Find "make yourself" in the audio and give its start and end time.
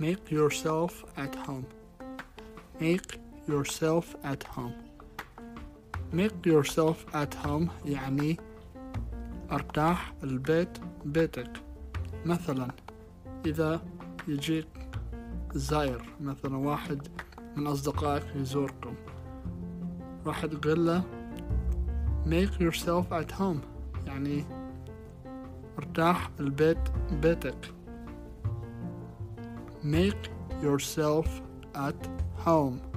0.00-1.04, 2.80-4.16, 6.12-7.04, 22.26-23.12, 29.84-31.28